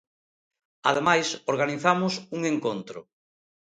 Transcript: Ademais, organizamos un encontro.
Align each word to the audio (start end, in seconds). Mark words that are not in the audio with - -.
Ademais, 0.89 1.27
organizamos 1.53 2.13
un 2.35 2.41
encontro. 2.53 2.99